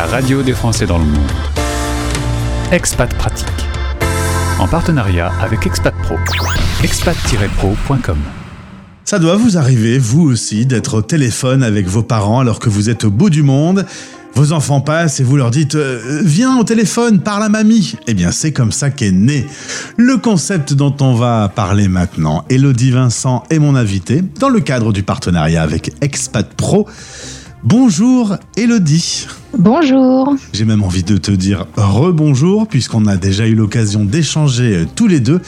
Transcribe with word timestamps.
la 0.00 0.06
radio 0.06 0.42
des 0.42 0.54
Français 0.54 0.86
dans 0.86 0.96
le 0.96 1.04
monde. 1.04 1.30
Expat 2.72 3.12
Pratique. 3.16 3.46
En 4.58 4.66
partenariat 4.66 5.30
avec 5.42 5.66
Expat 5.66 5.94
Pro. 6.02 6.14
expat-pro.com. 6.82 8.16
Ça 9.04 9.18
doit 9.18 9.36
vous 9.36 9.58
arriver, 9.58 9.98
vous 9.98 10.22
aussi, 10.22 10.64
d'être 10.64 10.94
au 10.94 11.02
téléphone 11.02 11.62
avec 11.62 11.86
vos 11.86 12.02
parents 12.02 12.40
alors 12.40 12.60
que 12.60 12.70
vous 12.70 12.88
êtes 12.88 13.04
au 13.04 13.10
bout 13.10 13.28
du 13.28 13.42
monde. 13.42 13.84
Vos 14.34 14.52
enfants 14.52 14.80
passent 14.80 15.20
et 15.20 15.22
vous 15.22 15.36
leur 15.36 15.50
dites 15.50 15.74
euh, 15.74 16.22
Viens 16.24 16.56
au 16.56 16.64
téléphone, 16.64 17.20
parle 17.20 17.42
à 17.42 17.50
mamie. 17.50 17.96
Eh 18.06 18.14
bien, 18.14 18.30
c'est 18.30 18.52
comme 18.52 18.72
ça 18.72 18.88
qu'est 18.88 19.12
né 19.12 19.46
le 19.98 20.16
concept 20.16 20.72
dont 20.72 20.96
on 21.02 21.12
va 21.12 21.52
parler 21.54 21.88
maintenant. 21.88 22.46
Elodie 22.48 22.92
Vincent 22.92 23.44
est 23.50 23.58
mon 23.58 23.76
invité 23.76 24.24
dans 24.38 24.48
le 24.48 24.60
cadre 24.60 24.94
du 24.94 25.02
partenariat 25.02 25.62
avec 25.62 25.92
Expat 26.00 26.48
Pro. 26.54 26.88
Bonjour 27.62 28.36
Elodie. 28.56 29.26
Bonjour. 29.58 30.34
J'ai 30.54 30.64
même 30.64 30.82
envie 30.82 31.02
de 31.02 31.18
te 31.18 31.30
dire 31.30 31.66
rebonjour 31.76 32.66
puisqu'on 32.66 33.04
a 33.06 33.18
déjà 33.18 33.46
eu 33.46 33.54
l'occasion 33.54 34.02
d'échanger 34.02 34.76
euh, 34.76 34.86
tous 34.94 35.06
les 35.06 35.20
deux. 35.20 35.42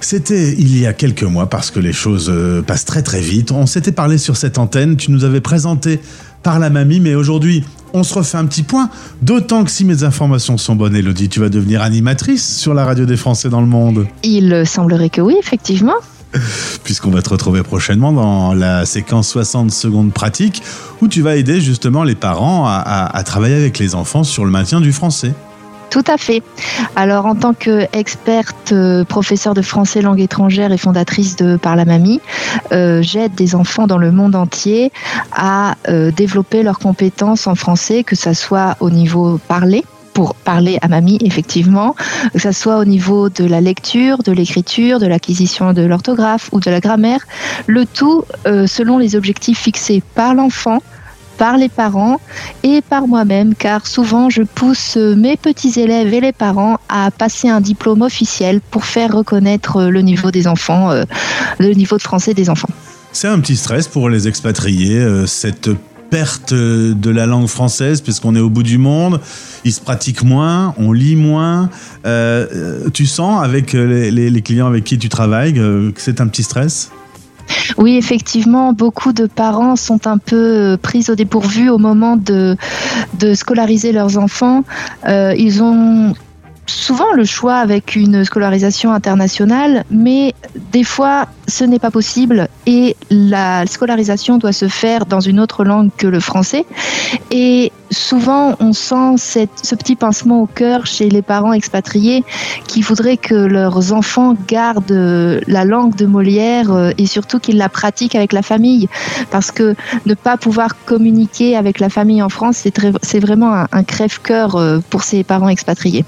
C'était 0.00 0.52
il 0.52 0.78
y 0.78 0.86
a 0.86 0.92
quelques 0.92 1.24
mois 1.24 1.48
parce 1.48 1.72
que 1.72 1.80
les 1.80 1.92
choses 1.92 2.30
euh, 2.32 2.62
passent 2.62 2.84
très 2.84 3.02
très 3.02 3.20
vite. 3.20 3.50
On 3.50 3.66
s'était 3.66 3.90
parlé 3.90 4.18
sur 4.18 4.36
cette 4.36 4.56
antenne, 4.56 4.96
tu 4.96 5.10
nous 5.10 5.24
avais 5.24 5.40
présenté 5.40 5.98
par 6.44 6.60
la 6.60 6.70
mamie, 6.70 7.00
mais 7.00 7.16
aujourd'hui 7.16 7.64
on 7.92 8.04
se 8.04 8.14
refait 8.14 8.38
un 8.38 8.46
petit 8.46 8.62
point. 8.62 8.88
D'autant 9.22 9.64
que 9.64 9.70
si 9.72 9.84
mes 9.84 10.04
informations 10.04 10.58
sont 10.58 10.76
bonnes, 10.76 10.94
Elodie, 10.94 11.28
tu 11.28 11.40
vas 11.40 11.48
devenir 11.48 11.82
animatrice 11.82 12.56
sur 12.56 12.72
la 12.72 12.84
radio 12.84 13.04
des 13.04 13.16
Français 13.16 13.48
dans 13.48 13.60
le 13.60 13.66
monde. 13.66 14.06
Il 14.22 14.62
semblerait 14.64 15.10
que 15.10 15.22
oui, 15.22 15.34
effectivement. 15.40 15.96
Puisqu'on 16.84 17.10
va 17.10 17.22
te 17.22 17.30
retrouver 17.30 17.62
prochainement 17.62 18.12
dans 18.12 18.54
la 18.54 18.84
séquence 18.86 19.28
60 19.28 19.70
secondes 19.70 20.12
pratiques 20.12 20.62
où 21.00 21.08
tu 21.08 21.22
vas 21.22 21.36
aider 21.36 21.60
justement 21.60 22.04
les 22.04 22.14
parents 22.14 22.66
à, 22.66 23.22
travailler 23.24 23.56
avec 23.56 23.78
les 23.78 23.94
enfants 23.94 24.24
sur 24.24 24.44
le 24.44 24.50
maintien 24.50 24.80
du 24.80 24.92
français. 24.92 25.32
Tout 25.90 26.04
à 26.06 26.18
fait. 26.18 26.42
Alors, 26.96 27.24
en 27.24 27.34
tant 27.34 27.54
qu'experte, 27.54 28.72
euh, 28.72 29.04
professeure 29.04 29.54
de 29.54 29.62
français 29.62 30.02
langue 30.02 30.20
étrangère 30.20 30.70
et 30.70 30.76
fondatrice 30.76 31.36
de 31.36 31.56
Par 31.56 31.76
la 31.76 31.86
Mamie, 31.86 32.20
euh, 32.72 33.00
j'aide 33.00 33.34
des 33.34 33.54
enfants 33.54 33.86
dans 33.86 33.96
le 33.96 34.12
monde 34.12 34.36
entier 34.36 34.92
à 35.32 35.76
euh, 35.88 36.10
développer 36.10 36.62
leurs 36.62 36.78
compétences 36.78 37.46
en 37.46 37.54
français, 37.54 38.04
que 38.04 38.16
ce 38.16 38.34
soit 38.34 38.76
au 38.80 38.90
niveau 38.90 39.40
parlé, 39.48 39.82
pour 40.18 40.34
parler 40.34 40.78
à 40.82 40.88
mamie, 40.88 41.18
effectivement, 41.20 41.94
que 42.32 42.40
ce 42.40 42.50
soit 42.50 42.78
au 42.78 42.84
niveau 42.84 43.28
de 43.28 43.44
la 43.44 43.60
lecture, 43.60 44.24
de 44.24 44.32
l'écriture, 44.32 44.98
de 44.98 45.06
l'acquisition 45.06 45.72
de 45.72 45.82
l'orthographe 45.82 46.48
ou 46.50 46.58
de 46.58 46.68
la 46.72 46.80
grammaire, 46.80 47.20
le 47.68 47.86
tout 47.86 48.24
selon 48.44 48.98
les 48.98 49.14
objectifs 49.14 49.60
fixés 49.60 50.02
par 50.16 50.34
l'enfant, 50.34 50.82
par 51.36 51.56
les 51.56 51.68
parents 51.68 52.20
et 52.64 52.82
par 52.82 53.06
moi-même, 53.06 53.54
car 53.54 53.86
souvent 53.86 54.28
je 54.28 54.42
pousse 54.42 54.96
mes 54.96 55.36
petits 55.36 55.78
élèves 55.78 56.12
et 56.12 56.20
les 56.20 56.32
parents 56.32 56.78
à 56.88 57.12
passer 57.12 57.48
un 57.48 57.60
diplôme 57.60 58.02
officiel 58.02 58.60
pour 58.60 58.86
faire 58.86 59.12
reconnaître 59.12 59.84
le 59.84 60.02
niveau 60.02 60.32
des 60.32 60.48
enfants, 60.48 60.90
le 61.60 61.72
niveau 61.74 61.96
de 61.96 62.02
français 62.02 62.34
des 62.34 62.50
enfants. 62.50 62.70
C'est 63.12 63.28
un 63.28 63.38
petit 63.38 63.56
stress 63.56 63.86
pour 63.86 64.08
les 64.08 64.26
expatriés, 64.26 65.00
cette 65.26 65.70
perte 66.10 66.54
de 66.54 67.10
la 67.10 67.26
langue 67.26 67.46
française 67.46 68.00
puisqu'on 68.00 68.34
est 68.34 68.40
au 68.40 68.50
bout 68.50 68.62
du 68.62 68.78
monde, 68.78 69.20
il 69.64 69.72
se 69.72 69.80
pratique 69.80 70.22
moins, 70.22 70.74
on 70.78 70.92
lit 70.92 71.16
moins. 71.16 71.68
Euh, 72.06 72.88
tu 72.92 73.06
sens 73.06 73.42
avec 73.42 73.72
les, 73.72 74.10
les, 74.10 74.42
clients 74.42 74.66
avec 74.66 74.84
qui 74.84 74.98
tu 74.98 75.08
travailles 75.08 75.54
que 75.54 75.92
c'est 75.96 76.20
un 76.20 76.28
petit 76.28 76.42
stress? 76.42 76.90
Oui, 77.76 77.96
effectivement, 77.96 78.72
beaucoup 78.72 79.12
de 79.12 79.26
parents 79.26 79.76
sont 79.76 80.06
un 80.06 80.18
peu 80.18 80.76
pris 80.80 81.06
au 81.08 81.14
dépourvu 81.14 81.68
au 81.68 81.78
moment 81.78 82.16
de, 82.16 82.56
scolariser 83.34 83.92
leurs 83.92 84.18
enfants. 84.18 84.64
Euh, 85.06 85.34
ils 85.36 85.62
ont 85.62 86.14
souvent 86.68 87.12
le 87.12 87.24
choix 87.24 87.56
avec 87.56 87.96
une 87.96 88.24
scolarisation 88.24 88.92
internationale, 88.92 89.84
mais 89.90 90.34
des 90.72 90.84
fois 90.84 91.26
ce 91.48 91.64
n'est 91.64 91.78
pas 91.78 91.90
possible 91.90 92.48
et 92.66 92.94
la 93.10 93.66
scolarisation 93.66 94.36
doit 94.36 94.52
se 94.52 94.68
faire 94.68 95.06
dans 95.06 95.20
une 95.20 95.40
autre 95.40 95.64
langue 95.64 95.90
que 95.96 96.06
le 96.06 96.20
français. 96.20 96.66
Et 97.30 97.72
souvent 97.90 98.54
on 98.60 98.74
sent 98.74 99.14
cette, 99.16 99.50
ce 99.62 99.74
petit 99.74 99.96
pincement 99.96 100.42
au 100.42 100.46
cœur 100.46 100.86
chez 100.86 101.08
les 101.08 101.22
parents 101.22 101.54
expatriés 101.54 102.22
qui 102.66 102.82
voudraient 102.82 103.16
que 103.16 103.34
leurs 103.34 103.94
enfants 103.94 104.36
gardent 104.46 105.40
la 105.46 105.64
langue 105.64 105.94
de 105.96 106.04
Molière 106.04 106.70
euh, 106.70 106.90
et 106.98 107.06
surtout 107.06 107.38
qu'ils 107.38 107.56
la 107.56 107.70
pratiquent 107.70 108.14
avec 108.14 108.32
la 108.32 108.42
famille. 108.42 108.88
Parce 109.30 109.50
que 109.50 109.74
ne 110.04 110.14
pas 110.14 110.36
pouvoir 110.36 110.84
communiquer 110.84 111.56
avec 111.56 111.80
la 111.80 111.88
famille 111.88 112.22
en 112.22 112.28
France, 112.28 112.66
c'est 113.02 113.20
vraiment 113.20 113.54
un, 113.54 113.66
un 113.72 113.84
crève-cœur 113.84 114.56
euh, 114.56 114.80
pour 114.90 115.02
ces 115.02 115.24
parents 115.24 115.48
expatriés 115.48 116.04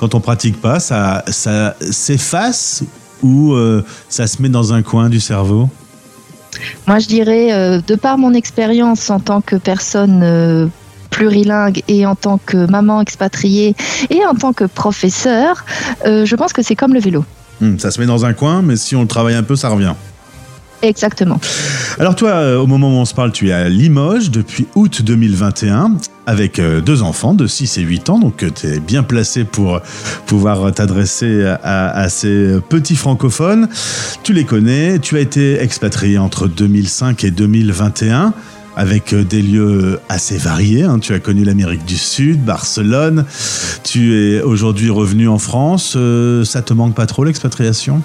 quand 0.00 0.14
on 0.14 0.20
pratique 0.20 0.58
pas, 0.58 0.80
ça, 0.80 1.22
ça 1.28 1.76
s'efface 1.78 2.82
ou 3.22 3.52
euh, 3.52 3.84
ça 4.08 4.26
se 4.26 4.40
met 4.40 4.48
dans 4.48 4.72
un 4.72 4.80
coin 4.80 5.10
du 5.10 5.20
cerveau? 5.20 5.68
Moi, 6.86 6.98
je 7.00 7.06
dirais, 7.06 7.52
euh, 7.52 7.80
de 7.86 7.94
par 7.96 8.16
mon 8.16 8.32
expérience 8.32 9.10
en 9.10 9.20
tant 9.20 9.42
que 9.42 9.56
personne 9.56 10.22
euh, 10.22 10.68
plurilingue 11.10 11.82
et 11.86 12.06
en 12.06 12.14
tant 12.14 12.38
que 12.38 12.66
maman 12.70 13.02
expatriée 13.02 13.76
et 14.08 14.24
en 14.24 14.34
tant 14.34 14.54
que 14.54 14.64
professeur, 14.64 15.66
je 16.04 16.34
pense 16.34 16.54
que 16.54 16.62
c'est 16.62 16.76
comme 16.76 16.94
le 16.94 17.00
vélo. 17.00 17.22
Hmm, 17.60 17.78
ça 17.78 17.90
se 17.90 18.00
met 18.00 18.06
dans 18.06 18.24
un 18.24 18.32
coin, 18.32 18.62
mais 18.62 18.76
si 18.76 18.96
on 18.96 19.02
le 19.02 19.08
travaille 19.08 19.34
un 19.34 19.42
peu, 19.42 19.54
ça 19.54 19.68
revient. 19.68 19.92
Exactement. 20.82 21.40
Alors 21.98 22.16
toi, 22.16 22.30
euh, 22.30 22.58
au 22.58 22.66
moment 22.66 22.88
où 22.88 23.00
on 23.00 23.04
se 23.04 23.14
parle, 23.14 23.32
tu 23.32 23.48
es 23.48 23.52
à 23.52 23.68
Limoges 23.68 24.30
depuis 24.30 24.66
août 24.74 25.02
2021 25.02 25.96
avec 26.26 26.58
euh, 26.58 26.80
deux 26.80 27.02
enfants 27.02 27.34
de 27.34 27.46
6 27.46 27.78
et 27.78 27.82
8 27.82 28.10
ans, 28.10 28.18
donc 28.18 28.42
euh, 28.42 28.50
tu 28.54 28.66
es 28.66 28.80
bien 28.80 29.02
placé 29.02 29.44
pour 29.44 29.80
pouvoir 30.26 30.72
t'adresser 30.72 31.44
à, 31.62 32.08
ces 32.08 32.56
petits 32.68 32.96
francophones. 32.96 33.68
Tu 34.22 34.32
les 34.32 34.44
connais, 34.44 34.98
tu 34.98 35.16
as 35.16 35.20
été 35.20 35.60
expatrié 35.60 36.18
entre 36.18 36.48
2005 36.48 37.24
et 37.24 37.30
2021 37.30 38.32
avec 38.76 39.14
des 39.14 39.42
lieux 39.42 39.98
assez 40.08 40.38
variés. 40.38 40.84
Hein. 40.84 41.00
Tu 41.00 41.12
as 41.12 41.18
connu 41.18 41.44
l'Amérique 41.44 41.84
du 41.84 41.98
Sud, 41.98 42.42
Barcelone, 42.42 43.26
tu 43.82 44.14
es 44.14 44.40
aujourd'hui 44.40 44.88
revenu 44.88 45.28
en 45.28 45.38
France. 45.38 45.98
ça 46.44 46.62
te 46.62 46.72
manque 46.72 46.94
pas 46.94 47.06
trop 47.06 47.24
l'expatriation? 47.24 48.02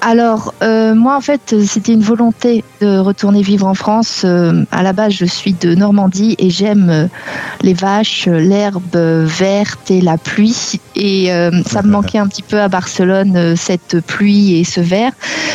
Alors, 0.00 0.54
euh, 0.62 0.94
moi, 0.94 1.16
en 1.16 1.20
fait, 1.20 1.54
c'était 1.64 1.92
une 1.92 2.02
volonté 2.02 2.64
de 2.80 2.98
retourner 2.98 3.42
vivre 3.42 3.66
en 3.66 3.74
France. 3.74 4.22
Euh, 4.24 4.64
à 4.70 4.82
la 4.82 4.92
base, 4.92 5.12
je 5.12 5.24
suis 5.24 5.52
de 5.54 5.74
Normandie 5.74 6.36
et 6.38 6.50
j'aime 6.50 6.90
euh, 6.90 7.06
les 7.62 7.74
vaches, 7.74 8.26
l'herbe 8.26 8.94
verte 8.94 9.90
et 9.90 10.00
la 10.00 10.18
pluie. 10.18 10.80
Et 10.94 11.30
ça 11.66 11.82
me 11.82 11.90
manquait 11.90 12.18
un 12.18 12.28
petit 12.28 12.42
peu 12.42 12.60
à 12.60 12.68
Barcelone, 12.68 13.56
cette 13.56 14.00
pluie 14.00 14.58
et 14.60 14.64
ce 14.64 14.80
vert. 14.80 15.12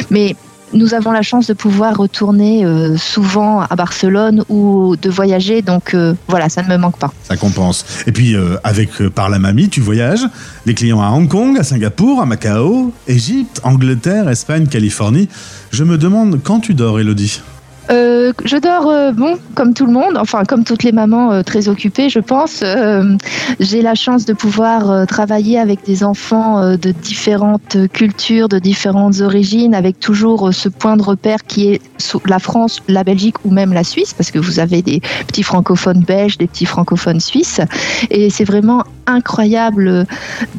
Mais 0.09 0.35
nous 0.73 0.93
avons 0.93 1.11
la 1.11 1.21
chance 1.21 1.47
de 1.47 1.53
pouvoir 1.53 1.97
retourner 1.97 2.65
euh, 2.65 2.97
souvent 2.97 3.61
à 3.61 3.75
Barcelone 3.75 4.43
ou 4.49 4.95
de 5.01 5.09
voyager, 5.09 5.61
donc 5.61 5.93
euh, 5.93 6.13
voilà, 6.27 6.49
ça 6.49 6.63
ne 6.63 6.67
me 6.67 6.77
manque 6.77 6.97
pas. 6.97 7.11
Ça 7.23 7.37
compense. 7.37 7.85
Et 8.07 8.11
puis 8.11 8.35
euh, 8.35 8.57
avec 8.63 8.91
Par 9.09 9.29
la 9.29 9.39
Mamie, 9.39 9.69
tu 9.69 9.81
voyages, 9.81 10.25
les 10.65 10.73
clients 10.73 11.01
à 11.01 11.09
Hong 11.09 11.27
Kong, 11.27 11.57
à 11.59 11.63
Singapour, 11.63 12.21
à 12.21 12.25
Macao, 12.25 12.93
Égypte, 13.07 13.59
Angleterre, 13.63 14.29
Espagne, 14.29 14.67
Californie. 14.67 15.29
Je 15.71 15.83
me 15.83 15.97
demande 15.97 16.39
quand 16.43 16.59
tu 16.59 16.73
dors, 16.73 16.99
Elodie? 16.99 17.41
Euh, 17.89 18.31
je 18.45 18.57
dors, 18.57 18.87
euh, 18.87 19.11
bon, 19.11 19.37
comme 19.55 19.73
tout 19.73 19.85
le 19.85 19.91
monde, 19.91 20.17
enfin 20.17 20.43
comme 20.45 20.63
toutes 20.63 20.83
les 20.83 20.91
mamans 20.91 21.31
euh, 21.31 21.41
très 21.41 21.67
occupées, 21.67 22.09
je 22.09 22.19
pense. 22.19 22.63
J'ai 23.59 23.81
la 23.81 23.95
chance 23.95 24.25
de 24.25 24.33
pouvoir 24.33 25.07
travailler 25.07 25.59
avec 25.59 25.83
des 25.85 26.03
enfants 26.03 26.75
de 26.75 26.91
différentes 26.91 27.77
cultures, 27.91 28.47
de 28.49 28.59
différentes 28.59 29.21
origines, 29.21 29.73
avec 29.73 29.99
toujours 29.99 30.53
ce 30.53 30.69
point 30.69 30.97
de 30.97 31.03
repère 31.03 31.43
qui 31.43 31.67
est 31.67 31.81
la 32.25 32.39
France, 32.39 32.79
la 32.87 33.03
Belgique 33.03 33.35
ou 33.45 33.51
même 33.51 33.73
la 33.73 33.83
Suisse, 33.83 34.13
parce 34.13 34.31
que 34.31 34.39
vous 34.39 34.59
avez 34.59 34.81
des 34.81 35.01
petits 35.27 35.43
francophones 35.43 36.01
belges, 36.01 36.37
des 36.37 36.47
petits 36.47 36.65
francophones 36.65 37.19
suisses, 37.19 37.61
et 38.09 38.29
c'est 38.29 38.45
vraiment 38.45 38.83
incroyable 39.07 40.05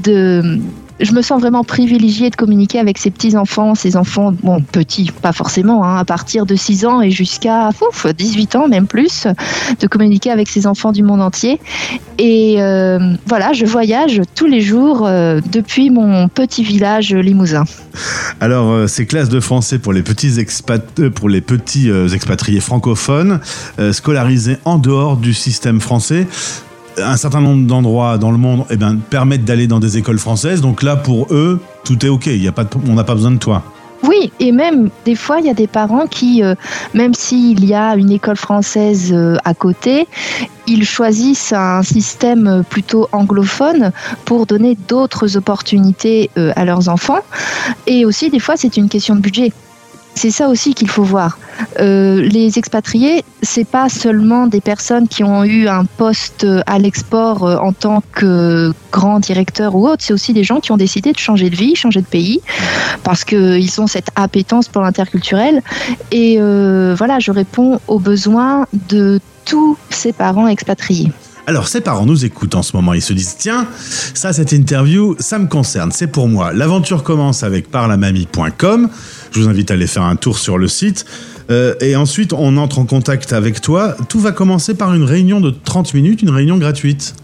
de 0.03 0.61
je 1.03 1.13
me 1.13 1.23
sens 1.23 1.41
vraiment 1.41 1.65
privilégiée 1.65 2.31
de 2.31 2.37
communiquer 2.37 2.79
avec 2.79 2.99
ces 2.99 3.11
petits 3.11 3.37
enfants, 3.37 3.75
ces 3.75 3.97
enfants, 3.97 4.33
bon, 4.43 4.61
petits, 4.61 5.11
pas 5.11 5.33
forcément, 5.33 5.85
hein, 5.85 5.99
à 5.99 6.05
partir 6.05 6.47
de 6.47 6.55
6 6.55 6.87
ans 6.87 7.01
et 7.01 7.11
jusqu'à 7.11 7.71
18 8.17 8.57
ans, 8.57 8.69
même 8.69 8.87
plus, 8.87 9.27
de 9.81 9.87
communiquer 9.87 10.31
avec 10.31 10.49
ces 10.49 10.67
enfants 10.67 10.93
du 10.93 11.03
monde 11.03 11.21
entier. 11.21 11.61
Et 12.19 12.63
euh, 12.63 13.15
voilà, 13.27 13.53
je 13.53 13.67
voyage 13.67 14.21
tous 14.35 14.47
les 14.47 14.61
jours 14.61 15.07
euh, 15.07 15.41
depuis 15.51 15.91
mon 15.91 16.29
petit 16.29 16.63
village 16.63 17.13
limousin. 17.13 17.65
Alors, 18.41 18.71
euh, 18.71 18.87
ces 18.87 19.07
classes 19.07 19.29
de 19.29 19.41
français 19.41 19.79
pour 19.79 19.93
les 19.93 20.03
petits 20.03 20.39
expatriés 20.39 22.61
francophones, 22.61 23.41
scolarisés 23.93 24.59
en 24.65 24.79
dehors 24.79 25.17
du 25.17 25.35
système 25.35 25.81
français, 25.81 26.27
un 26.99 27.17
certain 27.17 27.41
nombre 27.41 27.67
d'endroits 27.67 28.19
dans 28.19 28.31
le 28.31 28.39
monde 28.39 28.65
eh 28.71 28.77
ben, 28.77 28.97
permettent 28.97 29.45
d'aller 29.45 29.67
dans 29.67 29.81
des 29.81 29.99
écoles 29.99 30.19
françaises. 30.19 30.61
Donc 30.61 30.83
là, 30.83 30.97
pour 30.97 31.27
eux, 31.31 31.61
tout 31.85 32.05
est 32.05 32.09
OK. 32.09 32.27
Y 32.27 32.49
a 32.49 32.53
pas 32.53 32.65
on 32.89 32.95
n'a 32.95 33.05
pas 33.05 33.15
besoin 33.15 33.33
de 33.33 33.39
toi. 33.39 33.63
Oui, 34.03 34.33
et 34.41 34.51
même 34.51 34.91
des 35.05 35.15
fois, 35.15 35.39
il 35.39 35.47
y 35.47 35.51
a 35.51 35.55
des 35.55 35.69
parents 35.69 36.07
qui, 36.07 36.43
euh, 36.43 36.57
même 36.93 37.15
s'il 37.15 37.65
y 37.65 37.75
a 37.75 37.95
une 37.95 38.11
école 38.11 38.37
française 38.37 39.13
euh, 39.13 39.37
à 39.45 39.55
côté, 39.55 40.09
ils 40.67 40.85
choisissent 40.85 41.53
un 41.53 41.83
système 41.83 42.65
plutôt 42.69 43.09
anglophone 43.13 43.93
pour 44.25 44.47
donner 44.47 44.77
d'autres 44.89 45.37
opportunités 45.37 46.31
euh, 46.37 46.53
à 46.57 46.65
leurs 46.65 46.89
enfants. 46.89 47.21
Et 47.87 48.05
aussi, 48.05 48.29
des 48.31 48.41
fois, 48.41 48.57
c'est 48.57 48.77
une 48.77 48.89
question 48.89 49.15
de 49.15 49.21
budget. 49.21 49.53
C'est 50.15 50.31
ça 50.31 50.49
aussi 50.49 50.75
qu'il 50.75 50.89
faut 50.89 51.03
voir. 51.03 51.39
Euh, 51.81 52.23
les 52.23 52.59
expatriés, 52.59 53.25
c'est 53.43 53.65
pas 53.65 53.89
seulement 53.89 54.47
des 54.47 54.61
personnes 54.61 55.09
qui 55.09 55.25
ont 55.25 55.43
eu 55.45 55.69
un 55.69 55.85
poste 55.85 56.47
à 56.67 56.79
l'export 56.79 57.45
euh, 57.45 57.57
en 57.57 57.73
tant 57.73 58.03
que 58.13 58.73
grand 58.91 59.21
directeur 59.21 59.75
ou 59.75 59.89
autre, 59.89 60.03
c'est 60.05 60.13
aussi 60.13 60.33
des 60.33 60.45
gens 60.45 60.61
qui 60.61 60.71
ont 60.71 60.77
décidé 60.77 61.13
de 61.13 61.19
changer 61.19 61.51
de 61.51 61.57
vie, 61.57 61.75
changer 61.75 62.01
de 62.01 62.07
pays, 62.07 62.41
parce 63.05 63.25
qu'ils 63.25 63.81
ont 63.81 63.87
cette 63.87 64.09
appétence 64.15 64.69
pour 64.69 64.83
l'interculturel. 64.83 65.63
Et 66.11 66.37
euh, 66.39 66.95
voilà, 66.97 67.19
je 67.19 67.31
réponds 67.31 67.81
aux 67.89 67.99
besoins 67.99 68.67
de 68.89 69.19
tous 69.45 69.77
ces 69.91 70.13
parents 70.13 70.47
expatriés. 70.47 71.11
Alors, 71.47 71.67
ces 71.67 71.81
parents 71.81 72.07
nous 72.07 72.25
écoutent 72.25 72.55
en 72.55 72.63
ce 72.63 72.77
moment. 72.77 72.95
Ils 72.95 73.03
se 73.03 73.13
disent 73.13 73.37
Tiens, 73.37 73.67
ça, 74.15 74.33
cette 74.33 74.53
interview, 74.53 75.17
ça 75.19 75.39
me 75.41 75.49
concerne, 75.49 75.91
c'est 75.91 76.07
pour 76.07 76.29
moi. 76.29 76.53
L'aventure 76.53 77.03
commence 77.03 77.43
avec 77.43 77.69
parlamamie.com. 77.69 78.89
Je 79.33 79.41
vous 79.41 79.49
invite 79.49 79.71
à 79.71 79.75
aller 79.75 79.87
faire 79.87 80.03
un 80.03 80.17
tour 80.17 80.39
sur 80.39 80.59
le 80.59 80.69
site. 80.69 81.05
Euh, 81.51 81.75
et 81.81 81.97
ensuite, 81.97 82.33
on 82.33 82.57
entre 82.57 82.79
en 82.79 82.85
contact 82.85 83.33
avec 83.33 83.61
toi. 83.61 83.97
Tout 84.09 84.21
va 84.21 84.33
commencer 84.33 84.75
par 84.75 84.95
une 84.95 85.05
réunion 85.05 85.41
de 85.41 85.51
30 85.51 85.95
minutes, 85.95 86.23
une 86.23 86.31
réunion 86.31 86.59
gratuite. 86.59 87.15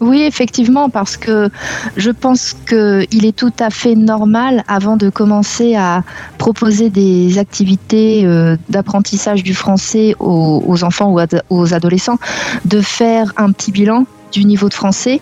Oui, 0.00 0.22
effectivement, 0.22 0.90
parce 0.90 1.16
que 1.16 1.48
je 1.96 2.10
pense 2.10 2.54
qu'il 2.68 3.24
est 3.24 3.36
tout 3.36 3.52
à 3.58 3.70
fait 3.70 3.94
normal, 3.94 4.62
avant 4.68 4.96
de 4.96 5.08
commencer 5.08 5.74
à 5.74 6.02
proposer 6.36 6.90
des 6.90 7.38
activités 7.38 8.26
euh, 8.26 8.56
d'apprentissage 8.68 9.42
du 9.42 9.54
français 9.54 10.14
aux, 10.20 10.84
enfants 10.84 11.14
ou 11.14 11.20
aux 11.48 11.74
adolescents, 11.74 12.18
de 12.66 12.82
faire 12.82 13.32
un 13.38 13.52
petit 13.52 13.72
bilan 13.72 14.04
du 14.32 14.44
niveau 14.44 14.68
de 14.68 14.74
français, 14.74 15.20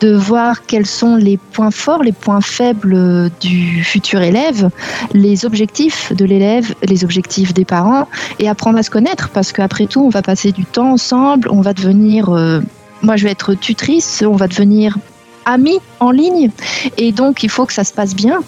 de 0.00 0.14
voir 0.14 0.66
quels 0.66 0.86
sont 0.86 1.16
les 1.16 1.36
points 1.36 1.70
forts, 1.70 2.02
les 2.02 2.12
points 2.12 2.40
faibles 2.40 3.30
du 3.40 3.82
futur 3.84 4.22
élève, 4.22 4.70
les 5.12 5.44
objectifs 5.44 6.12
de 6.12 6.24
l'élève, 6.24 6.74
les 6.82 7.04
objectifs 7.04 7.54
des 7.54 7.64
parents, 7.64 8.08
et 8.38 8.48
apprendre 8.48 8.78
à 8.78 8.82
se 8.82 8.90
connaître, 8.90 9.28
parce 9.30 9.52
qu'après 9.52 9.86
tout, 9.86 10.00
on 10.00 10.10
va 10.10 10.22
passer 10.22 10.52
du 10.52 10.64
temps 10.64 10.92
ensemble, 10.92 11.48
on 11.50 11.60
va 11.60 11.72
devenir... 11.72 12.30
euh, 12.30 12.60
moi 13.02 13.16
je 13.16 13.24
vais 13.24 13.30
être 13.30 13.54
tutrice, 13.54 14.22
on 14.26 14.36
va 14.36 14.46
devenir 14.46 14.96
amis 15.46 15.78
en 16.00 16.10
ligne 16.10 16.50
et 16.96 17.12
donc 17.12 17.42
il 17.42 17.48
faut 17.48 17.66
que 17.66 17.72
ça 17.72 17.84
se 17.84 17.92
passe 17.92 18.14
bien. 18.14 18.40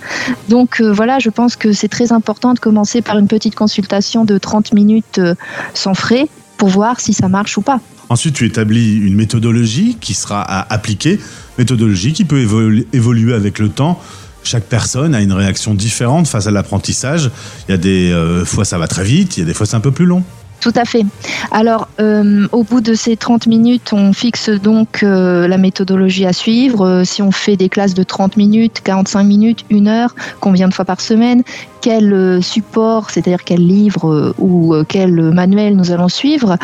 Donc 0.49 0.81
euh, 0.81 0.93
voilà, 0.93 1.19
je 1.19 1.31
pense 1.31 1.57
que 1.57 1.73
c'est 1.73 1.89
très 1.89 2.13
important 2.13 2.55
de 2.55 2.59
commencer 2.59 3.03
par 3.03 3.19
une 3.19 3.29
petite 3.29 3.55
consultation 3.55 4.25
de 4.25 4.39
30 4.39 4.73
minutes 4.73 5.19
euh, 5.19 5.35
sans 5.75 5.95
frais 5.95 6.29
pour 6.63 6.69
voir 6.69 7.01
si 7.01 7.13
ça 7.13 7.29
marche 7.29 7.59
ou 7.59 7.61
pas. 7.61 7.81
Ensuite, 8.09 8.37
tu 8.37 8.47
établis 8.47 8.95
une 8.95 9.17
méthodologie 9.17 9.97
qui 10.01 10.15
sera 10.15 10.41
à 10.43 10.73
appliquer, 10.73 11.19
méthodologie 11.59 12.13
qui 12.13 12.25
peut 12.25 12.41
évolu- 12.41 12.87
évoluer 12.93 13.35
avec 13.35 13.59
le 13.59 13.69
temps. 13.69 14.01
Chaque 14.45 14.67
personne 14.67 15.13
a 15.13 15.21
une 15.23 15.33
réaction 15.33 15.75
différente 15.75 16.29
face 16.29 16.47
à 16.47 16.53
l'apprentissage. 16.53 17.33
Il 17.67 17.73
y 17.73 17.75
a 17.75 17.79
des 17.79 18.13
euh, 18.13 18.45
fois 18.45 18.65
ça 18.65 18.79
va 18.79 18.87
très 18.87 19.03
vite, 19.03 19.37
il 19.37 19.41
y 19.41 19.43
a 19.43 19.47
des 19.47 19.55
fois 19.55 19.67
c'est 19.67 19.75
un 19.75 19.81
peu 19.81 19.91
plus 19.91 20.07
long. 20.07 20.23
Tout 20.63 20.73
à 20.77 20.85
fait. 20.85 21.05
Alors, 21.51 21.89
euh, 22.01 22.47
au 22.53 22.63
bout 22.63 22.81
de 22.81 22.95
ces 22.95 23.17
30 23.17 23.49
minutes, 23.49 23.93
on 23.93 24.13
fixe 24.13 24.49
donc 24.49 25.03
euh, 25.03 25.49
la 25.49 25.59
méthodologie 25.59 26.25
à 26.25 26.33
suivre. 26.33 26.87
Euh, 26.87 27.05
si 27.05 27.21
on 27.21 27.33
fait 27.33 27.57
des 27.57 27.69
classes 27.69 27.95
de 27.95 28.05
30 28.05 28.37
minutes, 28.37 28.81
45 28.85 29.25
minutes, 29.25 29.65
une 29.71 29.89
heure, 29.89 30.15
combien 30.39 30.69
de 30.69 30.73
fois 30.73 30.85
par 30.85 31.01
semaine, 31.01 31.43
quel 31.81 32.41
support, 32.45 33.11
c'est-à-dire 33.11 33.43
quel 33.43 33.67
livre 33.67 34.35
ou 34.39 34.73
quel 34.87 35.33
manuel 35.33 35.75
nous 35.75 35.91
allons 35.91 36.09
suivre. 36.09 36.57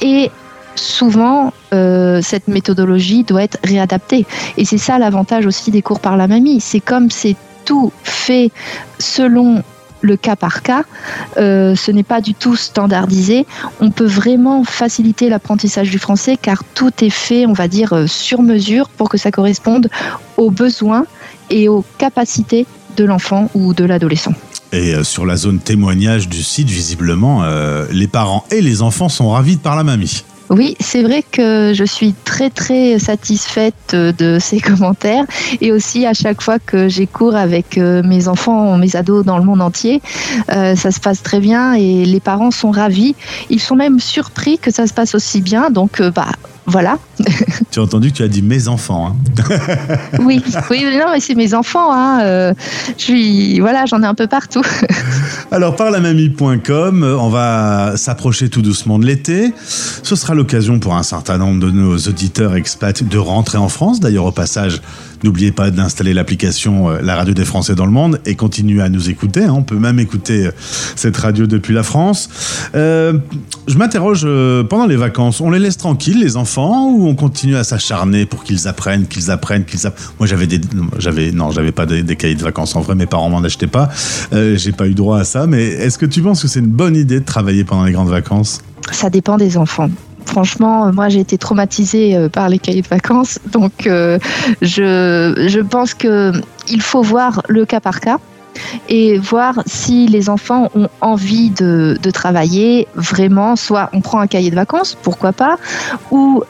Et 0.00 0.32
souvent, 0.74 1.52
cette 1.70 2.48
méthodologie 2.48 3.22
doit 3.22 3.44
être 3.44 3.58
réadaptée. 3.62 4.26
Et 4.56 4.64
c'est 4.64 4.78
ça 4.78 4.98
l'avantage 4.98 5.46
aussi 5.46 5.70
des 5.70 5.82
cours 5.82 6.00
par 6.00 6.16
la 6.16 6.26
mamie. 6.26 6.60
C'est 6.60 6.80
comme 6.80 7.12
c'est 7.12 7.36
tout 7.64 7.92
fait 8.02 8.50
selon 8.98 9.62
le 10.06 10.16
cas 10.16 10.36
par 10.36 10.62
cas, 10.62 10.84
euh, 11.36 11.74
ce 11.74 11.90
n'est 11.90 12.02
pas 12.02 12.20
du 12.20 12.34
tout 12.34 12.56
standardisé. 12.56 13.46
On 13.80 13.90
peut 13.90 14.06
vraiment 14.06 14.64
faciliter 14.64 15.28
l'apprentissage 15.28 15.90
du 15.90 15.98
français 15.98 16.38
car 16.40 16.64
tout 16.74 16.92
est 17.04 17.10
fait, 17.10 17.46
on 17.46 17.52
va 17.52 17.68
dire, 17.68 17.92
euh, 17.92 18.06
sur 18.06 18.42
mesure 18.42 18.88
pour 18.88 19.08
que 19.08 19.18
ça 19.18 19.30
corresponde 19.30 19.88
aux 20.36 20.50
besoins 20.50 21.04
et 21.50 21.68
aux 21.68 21.84
capacités 21.98 22.66
de 22.96 23.04
l'enfant 23.04 23.50
ou 23.54 23.74
de 23.74 23.84
l'adolescent. 23.84 24.32
Et 24.72 24.94
euh, 24.94 25.04
sur 25.04 25.26
la 25.26 25.36
zone 25.36 25.58
témoignage 25.58 26.28
du 26.28 26.42
site, 26.42 26.68
visiblement, 26.68 27.42
euh, 27.44 27.86
les 27.90 28.08
parents 28.08 28.44
et 28.50 28.60
les 28.60 28.82
enfants 28.82 29.08
sont 29.08 29.30
ravis 29.30 29.56
par 29.56 29.76
la 29.76 29.84
mamie. 29.84 30.24
Oui, 30.48 30.76
c'est 30.78 31.02
vrai 31.02 31.24
que 31.28 31.72
je 31.74 31.82
suis 31.82 32.14
très 32.24 32.50
très 32.50 33.00
satisfaite 33.00 33.94
de 33.94 34.38
ces 34.40 34.60
commentaires 34.60 35.24
et 35.60 35.72
aussi 35.72 36.06
à 36.06 36.14
chaque 36.14 36.40
fois 36.40 36.60
que 36.60 36.88
j'ai 36.88 37.08
cours 37.08 37.34
avec 37.34 37.78
euh, 37.78 38.02
mes 38.04 38.28
enfants, 38.28 38.78
mes 38.78 38.94
ados 38.94 39.24
dans 39.24 39.38
le 39.38 39.44
monde 39.44 39.60
entier, 39.60 40.00
ça 40.48 40.76
se 40.76 41.00
passe 41.00 41.22
très 41.22 41.40
bien 41.40 41.74
et 41.74 42.04
les 42.04 42.20
parents 42.20 42.52
sont 42.52 42.70
ravis. 42.70 43.16
Ils 43.50 43.60
sont 43.60 43.74
même 43.74 43.98
surpris 43.98 44.58
que 44.58 44.70
ça 44.70 44.86
se 44.86 44.92
passe 44.92 45.16
aussi 45.16 45.40
bien. 45.40 45.70
Donc 45.70 46.00
bah 46.00 46.28
voilà. 46.66 46.98
Tu 47.70 47.80
as 47.80 47.82
entendu 47.82 48.10
que 48.10 48.16
tu 48.16 48.22
as 48.22 48.28
dit 48.28 48.40
mes 48.42 48.68
enfants. 48.68 49.08
hein. 49.08 49.42
Oui, 50.20 50.42
oui, 50.70 50.84
non 50.98 51.06
mais 51.12 51.20
c'est 51.20 51.34
mes 51.34 51.52
enfants. 51.52 51.92
Hein. 51.92 52.20
euh, 52.22 52.54
je 52.96 53.02
suis 53.02 53.60
voilà, 53.60 53.84
j'en 53.86 54.02
ai 54.02 54.06
un 54.06 54.14
peu 54.14 54.26
partout. 54.26 54.62
Alors, 55.50 55.76
par 55.76 55.90
lamamie.com, 55.90 57.02
euh, 57.02 57.16
on 57.18 57.28
va 57.28 57.92
s'approcher 57.96 58.48
tout 58.48 58.62
doucement 58.62 58.98
de 58.98 59.04
l'été. 59.06 59.52
Ce 59.66 60.16
sera 60.16 60.34
l'occasion 60.34 60.78
pour 60.78 60.94
un 60.96 61.02
certain 61.02 61.36
nombre 61.38 61.60
de 61.60 61.70
nos 61.70 61.96
auditeurs 61.98 62.56
expats 62.56 63.02
de 63.02 63.18
rentrer 63.18 63.58
en 63.58 63.68
France. 63.68 64.00
D'ailleurs, 64.00 64.24
au 64.24 64.32
passage, 64.32 64.80
n'oubliez 65.26 65.52
pas 65.52 65.70
d'installer 65.70 66.14
l'application 66.14 66.90
euh, 66.90 66.98
La 67.02 67.16
Radio 67.16 67.34
des 67.34 67.44
Français 67.44 67.74
dans 67.74 67.86
le 67.86 67.92
monde 67.92 68.20
et 68.26 68.34
continuer 68.34 68.82
à 68.82 68.88
nous 68.88 69.10
écouter. 69.10 69.44
hein. 69.44 69.54
On 69.56 69.62
peut 69.62 69.78
même 69.78 69.98
écouter 69.98 70.46
euh, 70.46 70.50
cette 70.94 71.16
radio 71.16 71.46
depuis 71.46 71.74
la 71.74 71.82
France. 71.82 72.28
Euh, 72.74 73.18
je 73.68 73.76
m'interroge 73.76 74.26
pendant 74.68 74.86
les 74.86 74.96
vacances, 74.96 75.40
on 75.40 75.50
les 75.50 75.58
laisse 75.58 75.76
tranquilles, 75.76 76.20
les 76.20 76.36
enfants, 76.36 76.90
ou 76.90 77.06
on 77.06 77.14
continue 77.14 77.56
à 77.56 77.64
s'acharner 77.64 78.26
pour 78.26 78.44
qu'ils 78.44 78.68
apprennent, 78.68 79.06
qu'ils 79.06 79.30
apprennent, 79.30 79.64
qu'ils 79.64 79.86
apprennent 79.86 80.06
Moi, 80.18 80.26
j'avais 80.26 80.46
des, 80.46 80.60
j'avais, 80.98 81.32
non, 81.32 81.50
j'avais 81.50 81.72
pas 81.72 81.86
des, 81.86 82.02
des 82.02 82.16
cahiers 82.16 82.34
de 82.34 82.42
vacances. 82.42 82.76
En 82.76 82.80
vrai, 82.80 82.94
mes 82.94 83.06
parents 83.06 83.28
m'en 83.28 83.42
achetaient 83.42 83.66
pas. 83.66 83.88
Euh, 84.32 84.56
j'ai 84.56 84.72
pas 84.72 84.86
eu 84.86 84.94
droit 84.94 85.18
à 85.18 85.24
ça. 85.24 85.46
Mais 85.46 85.64
est-ce 85.64 85.98
que 85.98 86.06
tu 86.06 86.22
penses 86.22 86.42
que 86.42 86.48
c'est 86.48 86.60
une 86.60 86.66
bonne 86.66 86.96
idée 86.96 87.20
de 87.20 87.24
travailler 87.24 87.64
pendant 87.64 87.84
les 87.84 87.92
grandes 87.92 88.08
vacances? 88.10 88.60
Ça 88.92 89.10
dépend 89.10 89.36
des 89.36 89.56
enfants. 89.56 89.90
Franchement, 90.26 90.86
euh, 90.86 90.92
moi 90.92 91.08
j'ai 91.08 91.20
été 91.20 91.38
traumatisée 91.38 92.16
euh, 92.16 92.28
par 92.28 92.48
les 92.48 92.58
cahiers 92.58 92.82
de 92.82 92.88
vacances, 92.88 93.38
donc 93.52 93.86
euh, 93.86 94.18
je, 94.60 95.60
pense 95.60 95.94
que 95.94 96.32
il 96.68 96.82
faut 96.82 97.02
voir 97.02 97.42
le 97.48 97.64
cas 97.64 97.80
par 97.80 98.00
cas 98.00 98.18
et 98.88 99.18
voir 99.18 99.62
si 99.66 100.06
les 100.06 100.28
enfants 100.28 100.70
ont 100.74 100.88
envie 101.00 101.50
de, 101.50 101.98
travailler 102.12 102.88
vraiment. 102.94 103.54
Soit 103.56 103.90
on 103.92 104.00
prend 104.00 104.18
un 104.20 104.26
cahier 104.26 104.50
de 104.50 104.56
vacances, 104.56 104.96
pourquoi 105.02 105.32
pas, 105.32 105.58
ou 106.10 106.42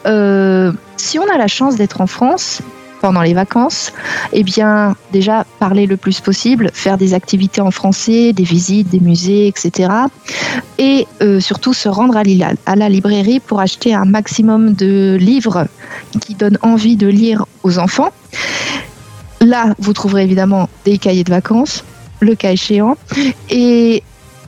si 0.97 1.19
on 1.19 1.29
a 1.33 1.37
la 1.37 1.47
chance 1.47 1.75
d'être 1.75 2.01
en 2.01 2.07
France 2.07 2.61
pendant 3.01 3.21
les 3.21 3.33
vacances, 3.33 3.93
eh 4.33 4.43
bien 4.43 4.95
déjà 5.11 5.45
parler 5.59 5.85
le 5.85 5.97
plus 5.97 6.19
possible, 6.21 6.71
faire 6.73 6.97
des 6.97 7.13
activités 7.13 7.61
en 7.61 7.71
français, 7.71 8.33
des 8.33 8.43
visites, 8.43 8.89
des 8.89 8.99
musées, 8.99 9.47
etc 9.47 9.89
et 10.77 11.07
euh, 11.21 11.39
surtout 11.39 11.73
se 11.73 11.89
rendre 11.89 12.17
à, 12.17 12.23
à 12.65 12.75
la 12.75 12.89
librairie 12.89 13.39
pour 13.39 13.59
acheter 13.59 13.93
un 13.93 14.05
maximum 14.05 14.73
de 14.73 15.17
livres 15.19 15.67
qui 16.21 16.35
donnent 16.35 16.59
envie 16.61 16.95
de 16.95 17.07
lire 17.07 17.45
aux 17.63 17.79
enfants. 17.79 18.09
Là, 19.41 19.73
vous 19.79 19.93
trouverez 19.93 20.23
évidemment 20.23 20.69
des 20.85 20.97
cahiers 20.97 21.23
de 21.23 21.29
vacances, 21.29 21.83
le 22.19 22.35
cas 22.35 22.51
échéant, 22.51 22.97
et 23.49 24.03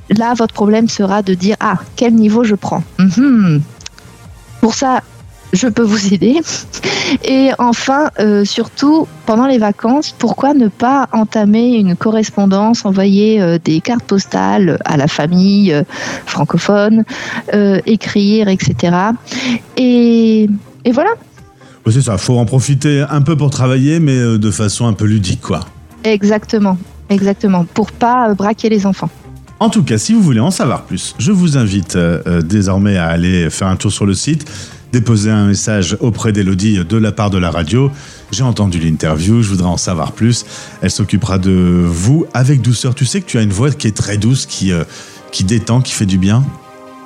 là, 0.10 0.34
votre 0.34 0.54
problème 0.54 0.88
sera 0.88 1.22
de 1.22 1.34
dire 1.34 1.56
ah 1.60 1.78
quel 1.96 2.14
niveau 2.14 2.44
je 2.44 2.56
prends? 2.56 2.84
Mhm. 2.98 3.62
Pour 4.62 4.74
ça, 4.74 5.02
je 5.54 5.68
peux 5.68 5.84
vous 5.84 6.14
aider. 6.14 6.40
Et 7.24 7.50
enfin, 7.58 8.10
euh, 8.20 8.46
surtout, 8.46 9.08
pendant 9.26 9.48
les 9.48 9.58
vacances, 9.58 10.14
pourquoi 10.18 10.54
ne 10.54 10.68
pas 10.68 11.08
entamer 11.12 11.76
une 11.76 11.96
correspondance, 11.96 12.86
envoyer 12.86 13.42
euh, 13.42 13.58
des 13.64 13.82
cartes 13.82 14.04
postales 14.04 14.80
à 14.86 14.98
la 14.98 15.08
famille 15.08 15.74
euh, 15.74 15.84
francophone, 16.26 17.04
écrire, 17.86 18.48
etc. 18.48 18.96
Et, 19.78 20.50
et 20.86 20.92
voilà, 20.92 21.12
C'est 21.88 22.02
ça, 22.02 22.18
faut 22.18 22.38
en 22.38 22.46
profiter 22.46 23.04
un 23.10 23.22
peu 23.22 23.36
pour 23.36 23.50
travailler, 23.50 24.00
mais 24.00 24.38
de 24.38 24.52
façon 24.52 24.86
un 24.86 24.94
peu 24.94 25.06
ludique, 25.06 25.42
quoi. 25.42 25.62
exactement, 26.04 26.78
exactement, 27.10 27.66
pour 27.74 27.92
pas 27.92 28.34
braquer 28.34 28.70
les 28.70 28.86
enfants. 28.86 29.10
En 29.60 29.70
tout 29.70 29.84
cas, 29.84 29.98
si 29.98 30.14
vous 30.14 30.22
voulez 30.22 30.40
en 30.40 30.52
savoir 30.52 30.84
plus, 30.84 31.16
je 31.18 31.32
vous 31.32 31.58
invite 31.58 31.98
désormais 32.46 32.98
à 32.98 33.08
aller 33.08 33.50
faire 33.50 33.68
un 33.68 33.76
tour 33.76 33.92
sur 33.92 34.06
le 34.06 34.14
site 34.14 34.46
déposer 34.92 35.32
un 35.32 35.48
message 35.48 35.98
auprès 36.00 36.32
d'Elodie 36.32 36.84
de 36.84 36.98
la 36.98 37.12
part 37.12 37.30
de 37.30 37.38
la 37.38 37.52
radio. 37.52 37.92
J'ai 38.32 38.44
entendu 38.44 38.80
l'interview, 38.80 39.42
je 39.42 39.50
voudrais 39.50 39.68
en 39.68 39.78
savoir 39.78 40.12
plus. 40.12 40.46
Elle 40.82 40.92
s'occupera 40.92 41.38
de 41.38 41.84
vous 41.86 42.26
avec 42.34 42.62
douceur. 42.62 42.96
Tu 42.96 43.06
sais 43.06 43.22
que 43.22 43.26
tu 43.26 43.38
as 43.38 43.42
une 43.42 43.52
voix 43.52 43.72
qui 43.72 43.88
est 43.88 43.96
très 43.96 44.18
douce, 44.18 44.46
qui, 44.46 44.72
euh, 44.72 44.84
qui 45.32 45.44
détend, 45.44 45.82
qui 45.82 45.94
fait 45.94 46.06
du 46.06 46.18
bien 46.18 46.44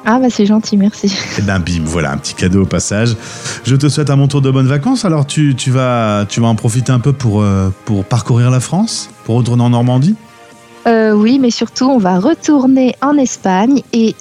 ah 0.05 0.19
bah 0.19 0.27
c'est 0.29 0.45
gentil, 0.45 0.75
merci. 0.75 1.07
Et 1.07 1.39
eh 1.39 1.41
ben 1.43 1.59
bim, 1.59 1.83
voilà 1.85 2.11
un 2.11 2.17
petit 2.17 2.33
cadeau 2.33 2.63
au 2.63 2.65
passage. 2.65 3.15
Je 3.63 3.73
te 3.75 3.87
souhaite 3.87 4.09
à 4.09 4.17
mon 4.17 4.27
tour 4.27 4.41
de 4.41 4.51
bonnes 4.51 4.67
vacances. 4.67 5.05
Alors 5.05 5.25
tu, 5.25 5.55
tu, 5.55 5.71
vas, 5.71 6.25
tu 6.27 6.41
vas 6.41 6.47
en 6.47 6.55
profiter 6.55 6.91
un 6.91 6.99
peu 6.99 7.13
pour, 7.13 7.41
euh, 7.41 7.69
pour 7.85 8.03
parcourir 8.03 8.51
la 8.51 8.59
France, 8.59 9.09
pour 9.23 9.35
retourner 9.35 9.63
en 9.63 9.69
Normandie? 9.69 10.15
Euh, 10.87 11.13
Oui, 11.13 11.39
mais 11.39 11.51
surtout 11.51 11.85
on 11.85 11.99
va 11.99 12.19
retourner 12.19 12.95
en 13.01 13.17
Espagne 13.17 13.81
et 13.93 14.13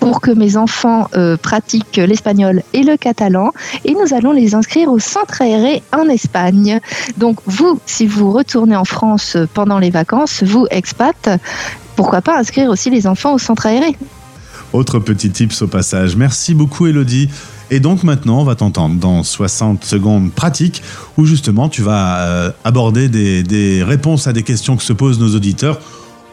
pour 0.00 0.20
que 0.20 0.30
mes 0.30 0.56
enfants 0.56 1.08
euh, 1.14 1.36
pratiquent 1.36 1.96
l'espagnol 1.98 2.62
et 2.72 2.82
le 2.82 2.96
catalan 2.96 3.52
et 3.84 3.92
nous 3.92 4.14
allons 4.14 4.32
les 4.32 4.54
inscrire 4.54 4.90
au 4.90 4.98
centre 4.98 5.42
aéré 5.42 5.82
en 5.96 6.08
Espagne. 6.08 6.80
Donc 7.18 7.38
vous, 7.46 7.78
si 7.86 8.06
vous 8.06 8.32
retournez 8.32 8.76
en 8.76 8.84
France 8.84 9.36
pendant 9.54 9.78
les 9.78 9.90
vacances, 9.90 10.42
vous 10.42 10.66
expats, 10.70 11.28
pourquoi 11.96 12.22
pas 12.22 12.38
inscrire 12.38 12.70
aussi 12.70 12.90
les 12.90 13.06
enfants 13.06 13.34
au 13.34 13.38
centre 13.38 13.66
aéré? 13.66 13.96
Autre 14.72 15.00
petit 15.00 15.30
tips 15.30 15.62
au 15.62 15.66
passage. 15.66 16.16
Merci 16.16 16.54
beaucoup 16.54 16.86
Elodie. 16.86 17.28
Et 17.70 17.78
donc 17.78 18.02
maintenant, 18.02 18.40
on 18.40 18.44
va 18.44 18.56
t'entendre 18.56 18.96
dans 18.96 19.22
60 19.22 19.84
secondes 19.84 20.32
pratiques 20.32 20.82
où 21.16 21.24
justement 21.24 21.68
tu 21.68 21.82
vas 21.82 22.26
euh, 22.26 22.50
aborder 22.64 23.08
des, 23.08 23.84
réponses 23.84 24.26
à 24.26 24.32
des 24.32 24.42
questions 24.42 24.76
que 24.76 24.82
se 24.82 24.92
posent 24.92 25.20
nos 25.20 25.34
auditeurs 25.36 25.78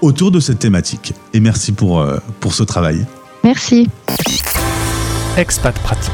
autour 0.01 0.31
de 0.31 0.39
cette 0.39 0.59
thématique. 0.59 1.13
Et 1.33 1.39
merci 1.39 1.71
pour, 1.71 1.99
euh, 1.99 2.17
pour 2.39 2.53
ce 2.53 2.63
travail. 2.63 3.05
Merci. 3.47 3.87
Expat 5.37 5.73
Pratique. 5.79 6.11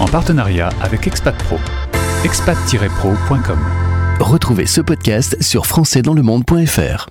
En 0.00 0.06
partenariat 0.06 0.70
avec 0.80 1.06
Expat 1.06 1.36
Pro. 1.44 1.58
expat-pro.com. 2.24 3.58
Retrouvez 4.18 4.64
ce 4.64 4.80
podcast 4.80 5.36
sur 5.42 5.66
françaisdanslemonde.fr. 5.66 7.08